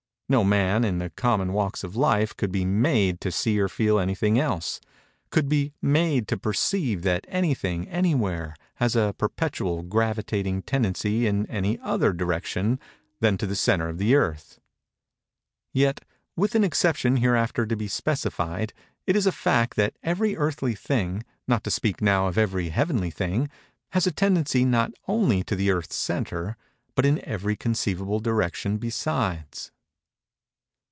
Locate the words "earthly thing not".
20.37-21.61